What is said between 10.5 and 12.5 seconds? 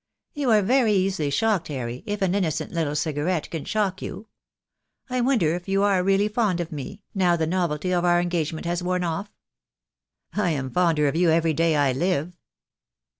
fonder of you every day I live."